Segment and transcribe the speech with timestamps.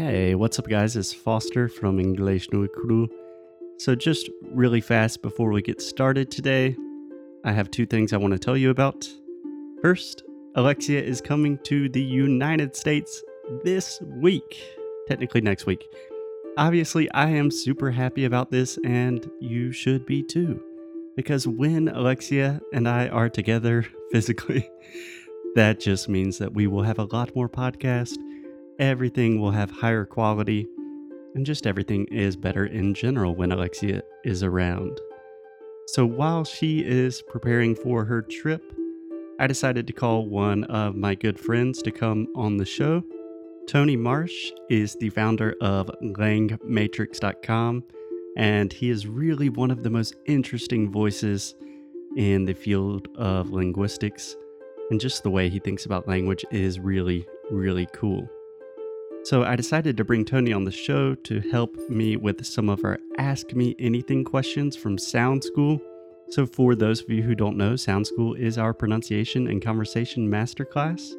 [0.00, 0.94] Hey, what's up, guys?
[0.94, 3.08] It's Foster from English no Cru.
[3.78, 6.76] So, just really fast before we get started today,
[7.44, 9.08] I have two things I want to tell you about.
[9.82, 10.22] First,
[10.54, 13.20] Alexia is coming to the United States
[13.64, 14.62] this week,
[15.08, 15.84] technically next week.
[16.56, 20.62] Obviously, I am super happy about this, and you should be too.
[21.16, 24.70] Because when Alexia and I are together physically,
[25.56, 28.16] that just means that we will have a lot more podcasts
[28.78, 30.66] everything will have higher quality,
[31.34, 35.00] and just everything is better in general when Alexia is around.
[35.88, 38.62] So while she is preparing for her trip,
[39.40, 43.04] I decided to call one of my good friends to come on the show.
[43.66, 47.84] Tony Marsh is the founder of langmatrix.com,
[48.36, 51.54] and he is really one of the most interesting voices
[52.16, 54.36] in the field of linguistics.
[54.90, 58.28] And just the way he thinks about language is really, really cool.
[59.28, 62.82] So I decided to bring Tony on the show to help me with some of
[62.82, 65.82] our Ask Me Anything questions from Sound School.
[66.30, 70.30] So, for those of you who don't know, Sound School is our pronunciation and conversation
[70.30, 71.12] masterclass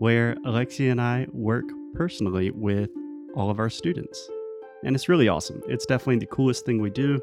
[0.00, 2.90] where Alexia and I work personally with
[3.36, 4.28] all of our students.
[4.82, 5.62] And it's really awesome.
[5.68, 7.22] It's definitely the coolest thing we do.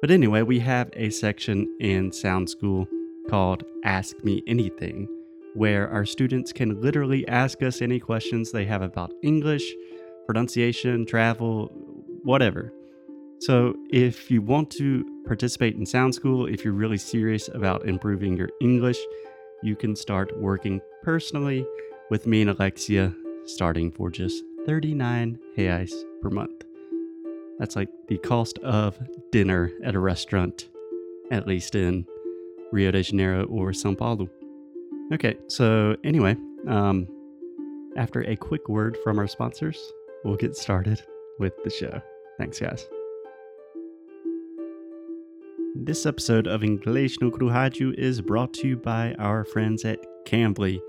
[0.00, 2.86] But anyway, we have a section in Sound School
[3.28, 5.08] called Ask Me Anything
[5.54, 9.64] where our students can literally ask us any questions they have about English,
[10.26, 11.70] pronunciation, travel,
[12.22, 12.72] whatever.
[13.40, 18.36] So, if you want to participate in Sound School, if you're really serious about improving
[18.36, 18.98] your English,
[19.62, 21.66] you can start working personally
[22.08, 23.12] with me and Alexia
[23.44, 26.64] starting for just 39 reais per month.
[27.58, 28.98] That's like the cost of
[29.30, 30.68] dinner at a restaurant,
[31.30, 32.06] at least in
[32.70, 34.28] Rio de Janeiro or Sao Paulo.
[35.12, 36.34] Okay, so anyway,
[36.66, 37.06] um,
[37.98, 39.78] after a quick word from our sponsors,
[40.24, 41.02] we'll get started
[41.38, 42.00] with the show.
[42.38, 42.88] Thanks, guys.
[45.74, 50.80] This episode of English no Cruhaju is brought to you by our friends at Cambly.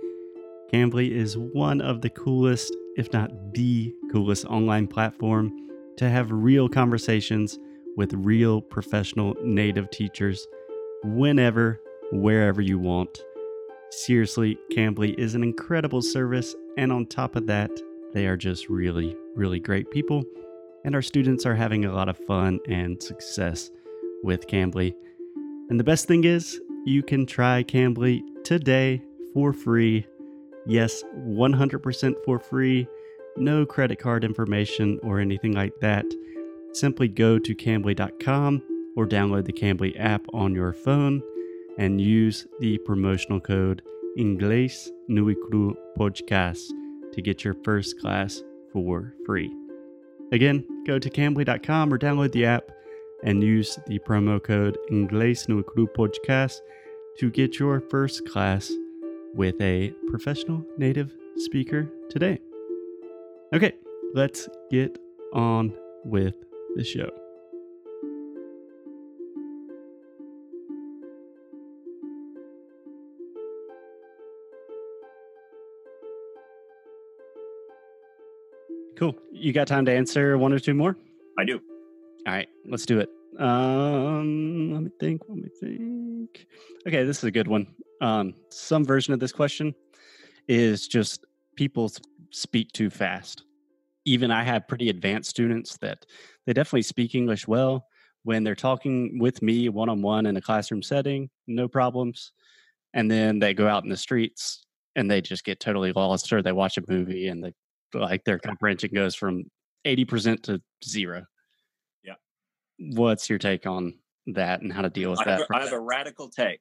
[0.72, 5.52] Cambly is one of the coolest, if not the coolest, online platform
[5.98, 7.60] to have real conversations
[7.98, 10.48] with real professional native teachers
[11.04, 11.82] whenever,
[12.14, 13.20] wherever you want.
[13.96, 17.70] Seriously, Cambly is an incredible service, and on top of that,
[18.12, 20.24] they are just really, really great people.
[20.84, 23.70] And our students are having a lot of fun and success
[24.24, 24.96] with Cambly.
[25.70, 30.08] And the best thing is, you can try Cambly today for free.
[30.66, 32.88] Yes, 100% for free.
[33.38, 36.06] No credit card information or anything like that.
[36.74, 38.64] Simply go to cambly.com
[38.98, 41.22] or download the Cambly app on your phone
[41.78, 43.82] and use the promotional code
[44.18, 45.26] Inglês no
[45.98, 46.72] Podcast
[47.14, 49.52] to get your first class for free.
[50.32, 52.72] Again, go to cambly.com or download the app
[53.24, 56.60] and use the promo code Inglês no Podcast
[57.20, 58.72] to get your first class
[59.34, 62.40] with a professional native speaker today.
[63.54, 63.74] Okay,
[64.14, 64.98] let's get
[65.34, 65.74] on
[66.06, 66.36] with
[66.76, 67.23] the show.
[79.04, 79.18] Cool.
[79.34, 80.96] You got time to answer one or two more?
[81.38, 81.60] I do.
[82.26, 83.10] All right, let's do it.
[83.38, 85.24] Um, let me think.
[85.28, 86.48] Let me think.
[86.88, 87.68] Okay, this is a good one.
[88.00, 89.76] Um, some version of this question
[90.48, 91.26] is just
[91.58, 91.92] people
[92.30, 93.44] speak too fast.
[94.06, 96.06] Even I have pretty advanced students that
[96.46, 97.86] they definitely speak English well
[98.24, 102.32] when they're talking with me one on one in a classroom setting, no problems.
[102.94, 104.64] And then they go out in the streets
[104.96, 107.52] and they just get totally lost, or they watch a movie and they
[107.94, 109.46] like their comprehension goes from
[109.86, 111.26] 80% to zero.
[112.04, 112.16] Yeah.
[112.80, 113.96] What's your take on
[114.28, 115.40] that and how to deal with I that?
[115.40, 116.60] Have a, I have a radical take.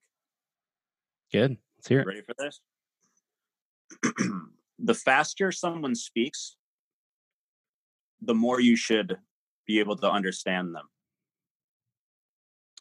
[1.33, 1.57] Good.
[1.77, 2.07] Let's hear it.
[2.07, 2.61] Ready for this?
[4.79, 6.57] the faster someone speaks,
[8.21, 9.17] the more you should
[9.67, 10.89] be able to understand them.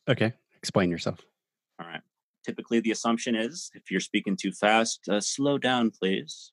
[0.10, 0.34] Okay.
[0.58, 1.20] Explain yourself.
[1.80, 2.02] All right.
[2.46, 6.52] Typically, the assumption is if you're speaking too fast, uh, slow down, please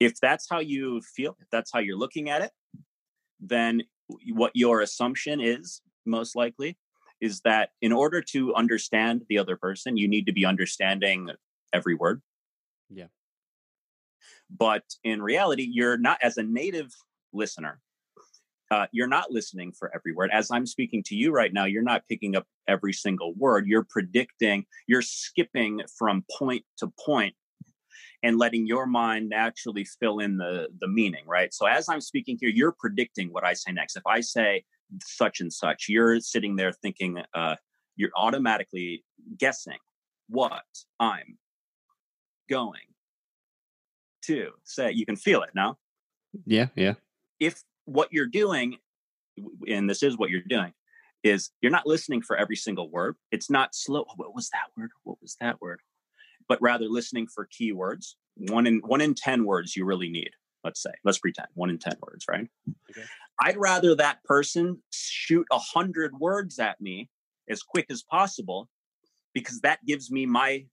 [0.00, 2.50] if that's how you feel, if that's how you're looking at it,
[3.40, 3.82] then
[4.28, 6.76] what your assumption is most likely
[7.20, 11.30] is that in order to understand the other person, you need to be understanding
[11.72, 12.20] every word.
[12.90, 13.06] Yeah.
[14.50, 16.92] But in reality, you're not, as a native
[17.32, 17.80] listener,
[18.70, 20.30] uh, you're not listening for every word.
[20.32, 23.66] As I'm speaking to you right now, you're not picking up every single word.
[23.66, 27.34] You're predicting, you're skipping from point to point
[28.26, 31.54] and letting your mind naturally fill in the the meaning right?
[31.54, 33.96] So as i'm speaking here you're predicting what i say next.
[33.96, 34.64] If i say
[35.04, 37.56] such and such you're sitting there thinking uh,
[37.94, 39.04] you're automatically
[39.38, 39.78] guessing
[40.28, 40.64] what
[40.98, 41.38] i'm
[42.50, 42.88] going
[44.22, 44.90] to say.
[44.92, 45.76] You can feel it now
[46.44, 46.94] yeah yeah.
[47.38, 48.78] If what you're doing
[49.68, 50.72] and this is what you're doing
[51.22, 53.16] is you're not listening for every single word.
[53.30, 54.90] It's not slow what was that word?
[55.04, 55.80] What was that word
[56.48, 58.14] but rather listening for keywords.
[58.36, 60.30] One in one in ten words you really need.
[60.64, 62.48] Let's say, let's pretend one in ten words, right?
[62.90, 63.06] Okay.
[63.40, 67.08] I'd rather that person shoot a hundred words at me
[67.48, 68.68] as quick as possible
[69.34, 70.64] because that gives me my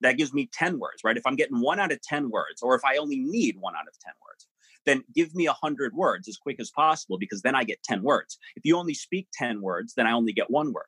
[0.00, 2.74] that gives me 10 words right if i'm getting one out of 10 words or
[2.74, 4.46] if i only need one out of 10 words
[4.84, 8.02] then give me a 100 words as quick as possible because then i get 10
[8.02, 10.84] words if you only speak 10 words then i only get one word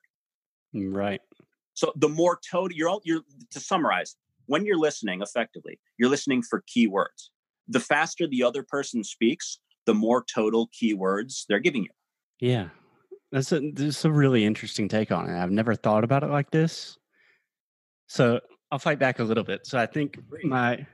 [0.74, 1.20] mm, right
[1.76, 3.20] so the more total you're all you're
[3.50, 7.28] to summarize, when you're listening effectively, you're listening for keywords.
[7.68, 11.90] The faster the other person speaks, the more total keywords they're giving you.
[12.40, 12.68] Yeah.
[13.30, 15.38] That's a this is a really interesting take on it.
[15.38, 16.96] I've never thought about it like this.
[18.06, 18.40] So
[18.70, 19.66] I'll fight back a little bit.
[19.66, 20.86] So I think my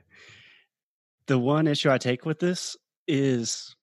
[1.27, 2.75] the one issue I take with this
[3.07, 3.73] is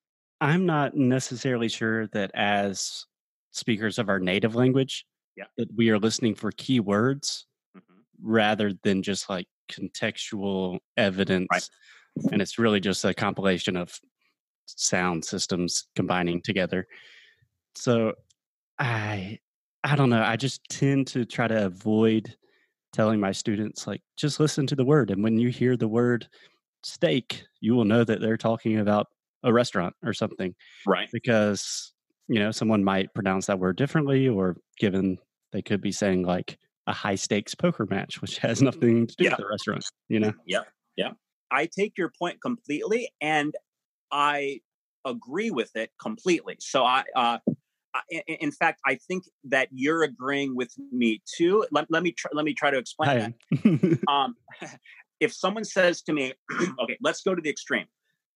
[0.43, 3.07] I'm not necessarily sure that as
[3.53, 5.07] speakers of our native language
[5.37, 5.45] yeah.
[5.57, 7.45] that we are listening for keywords
[7.77, 8.01] mm-hmm.
[8.23, 11.49] rather than just like contextual evidence.
[11.51, 11.69] Right.
[12.33, 13.99] And it's really just a compilation of
[14.67, 16.87] sound systems combining together.
[17.75, 18.15] So
[18.79, 19.39] I
[19.83, 20.23] I don't know.
[20.23, 22.37] I just tend to try to avoid
[22.93, 26.27] telling my students like just listen to the word and when you hear the word
[26.83, 29.07] steak, you will know that they're talking about
[29.43, 30.55] a restaurant or something.
[30.87, 31.09] Right.
[31.13, 31.93] Because
[32.31, 35.19] you know, someone might pronounce that word differently, or given
[35.53, 39.25] they could be saying like a high stakes poker match, which has nothing to do
[39.25, 39.31] yeah.
[39.31, 40.33] with the restaurant, you know?
[40.47, 40.63] Yeah.
[40.97, 41.11] Yeah.
[41.51, 43.53] I take your point completely and
[44.13, 44.61] I
[45.05, 46.57] agree with it completely.
[46.61, 47.39] So I, uh,
[48.29, 51.67] in fact, I think that you're agreeing with me too.
[51.73, 53.99] Let, let me try, let me try to explain that.
[54.09, 54.37] um,
[55.21, 56.35] if someone says to me,
[56.81, 57.87] "Okay, let's go to the extreme.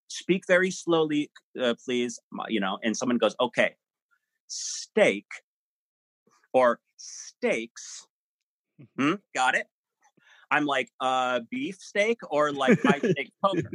[0.09, 1.31] Speak very slowly,
[1.61, 2.19] uh, please,"
[2.49, 3.77] you know, and someone goes, "Okay,
[4.55, 5.27] steak
[6.53, 8.07] or steaks.
[8.99, 9.67] Hmm, got it?
[10.51, 13.71] I'm like, uh, beef steak or like high steak poker.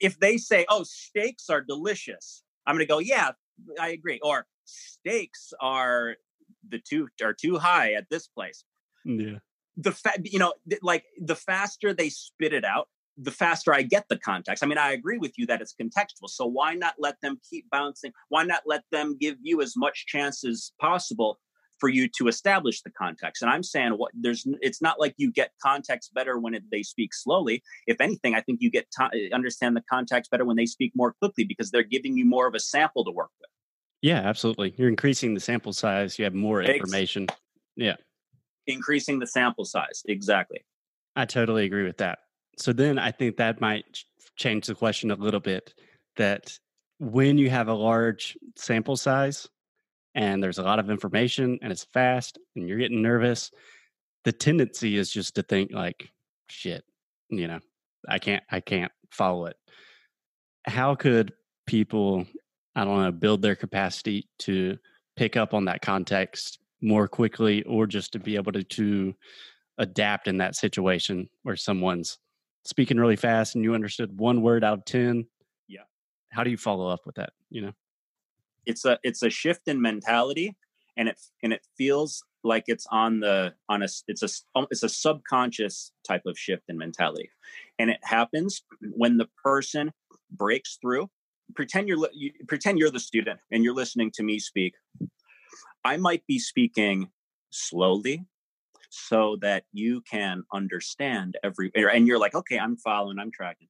[0.00, 3.30] If they say, oh, steaks are delicious, I'm going to go, yeah,
[3.80, 4.20] I agree.
[4.22, 6.16] Or steaks are
[6.68, 8.64] the two are too high at this place.
[9.04, 9.38] Yeah.
[9.76, 14.04] The fa- you know, like the faster they spit it out, the faster I get
[14.08, 14.62] the context.
[14.62, 16.28] I mean, I agree with you that it's contextual.
[16.28, 18.12] So why not let them keep bouncing?
[18.28, 21.38] Why not let them give you as much chance as possible
[21.80, 23.42] for you to establish the context?
[23.42, 26.84] And I'm saying what there's it's not like you get context better when it, they
[26.84, 27.62] speak slowly.
[27.88, 30.92] If anything, I think you get to, uh, understand the context better when they speak
[30.94, 33.50] more quickly because they're giving you more of a sample to work with.
[34.00, 34.74] Yeah, absolutely.
[34.76, 36.20] You're increasing the sample size.
[36.20, 37.26] You have more information.
[37.74, 37.96] Yeah.
[38.68, 40.02] Increasing the sample size.
[40.06, 40.64] Exactly.
[41.16, 42.20] I totally agree with that
[42.58, 44.04] so then I think that might
[44.36, 45.74] change the question a little bit
[46.16, 46.58] that
[46.98, 49.48] when you have a large sample size
[50.14, 53.50] and there's a lot of information and it's fast and you're getting nervous,
[54.24, 56.10] the tendency is just to think like,
[56.48, 56.84] shit,
[57.28, 57.60] you know,
[58.08, 59.56] I can't, I can't follow it.
[60.66, 61.32] How could
[61.66, 62.26] people,
[62.74, 64.78] I don't know, build their capacity to
[65.16, 69.14] pick up on that context more quickly or just to be able to, to
[69.78, 72.18] adapt in that situation where someone's
[72.68, 75.26] speaking really fast and you understood one word out of 10
[75.68, 75.80] yeah.
[76.30, 77.72] how do you follow up with that you know?
[78.66, 80.54] It's a it's a shift in mentality
[80.96, 84.82] and it and it feels like it's on the on a it's a um, it's
[84.82, 87.30] a subconscious type of shift in mentality.
[87.78, 89.92] And it happens when the person
[90.30, 91.08] breaks through
[91.54, 94.74] pretend you're you, pretend you're the student and you're listening to me speak.
[95.84, 97.08] I might be speaking
[97.50, 98.26] slowly
[98.90, 103.68] so that you can understand every er, and you're like okay i'm following i'm tracking.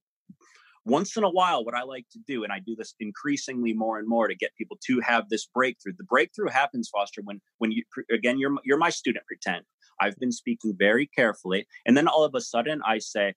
[0.85, 3.99] Once in a while what i like to do and i do this increasingly more
[3.99, 7.71] and more to get people to have this breakthrough the breakthrough happens foster when when
[7.71, 9.65] you again you're you're my student pretend.
[10.01, 13.33] I've been speaking very carefully and then all of a sudden i say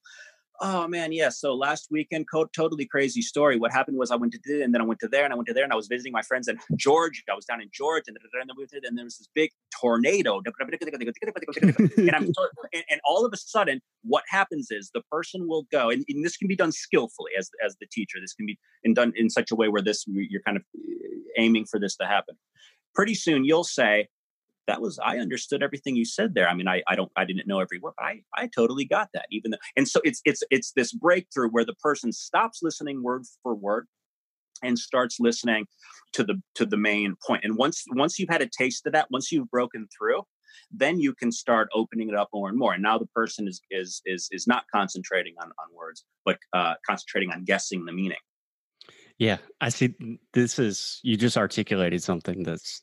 [0.62, 1.28] oh man, yeah.
[1.28, 3.58] So last weekend, co- totally crazy story.
[3.58, 5.36] What happened was I went to this, and then I went to there, and I
[5.36, 7.20] went to there, and I was visiting my friends in Georgia.
[7.30, 10.40] I was down in Georgia, and, then we did, and there was this big tornado,
[11.96, 12.24] and I'm
[12.72, 16.24] and, and, all of a sudden, what happens is the person will go, and, and,
[16.24, 18.18] this can be done skillfully as as the teacher.
[18.20, 18.58] This can be
[18.94, 22.06] done in such a way where this you're kind of eh, aiming for this to
[22.06, 22.36] happen.
[22.94, 24.08] Pretty soon, you'll say,
[24.66, 26.48] that was I understood everything you said there.
[26.48, 29.08] I mean, I I don't I didn't know every word, but I I totally got
[29.14, 29.26] that.
[29.30, 33.24] Even though, and so it's it's it's this breakthrough where the person stops listening word
[33.42, 33.86] for word
[34.62, 35.66] and starts listening
[36.12, 37.44] to the to the main point.
[37.44, 40.22] And once once you've had a taste of that, once you've broken through,
[40.70, 42.72] then you can start opening it up more and more.
[42.72, 46.74] And now the person is is is is not concentrating on on words, but uh,
[46.86, 48.18] concentrating on guessing the meaning.
[49.18, 49.94] Yeah, I see.
[50.32, 52.82] This is you just articulated something that's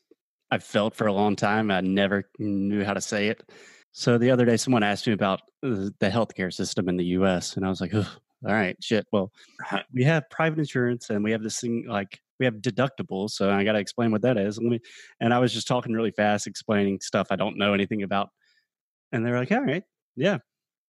[0.50, 1.70] I've felt for a long time.
[1.70, 3.48] I never knew how to say it.
[3.92, 7.64] So the other day, someone asked me about the healthcare system in the U.S., and
[7.66, 8.04] I was like, all
[8.42, 9.06] right, shit.
[9.12, 9.32] Well,
[9.92, 13.30] we have private insurance, and we have this thing like we have deductibles.
[13.30, 14.58] So I got to explain what that is.
[14.58, 14.80] Let me.
[15.20, 18.30] And I was just talking really fast, explaining stuff I don't know anything about,
[19.12, 19.82] and they were like, all right,
[20.16, 20.38] yeah.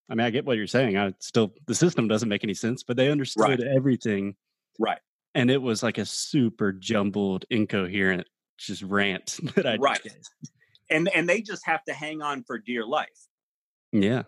[0.10, 0.98] I mean, I get what you're saying.
[0.98, 3.60] I still the system doesn't make any sense, but they understood Right.
[3.76, 4.36] everything,
[4.80, 5.00] Right.
[5.36, 8.28] and it was like a super jumbled, incoherent,
[8.58, 10.00] just rant that I Right.
[10.90, 13.28] And and they just have to hang on for dear life.
[13.92, 14.24] Yeah.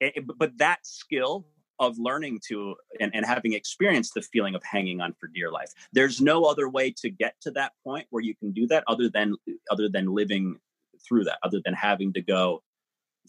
[0.00, 1.46] But- but that skill
[1.78, 5.70] of learning to and, and having experienced the feeling of hanging on for dear life
[5.94, 9.08] there's no other way to get to that point where you can do that other
[9.08, 9.34] than
[9.70, 10.58] other than living
[11.06, 12.62] through that other than having to go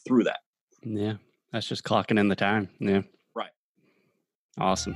[0.05, 0.39] through that
[0.83, 1.13] Yeah.
[1.53, 2.69] That's just clocking in the time.
[2.79, 3.01] Yeah.
[3.35, 3.51] Right.
[4.57, 4.95] Awesome.